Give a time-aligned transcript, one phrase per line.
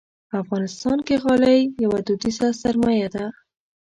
[0.29, 3.25] په افغانستان کې غالۍ یوه دودیزه سرمایه ده.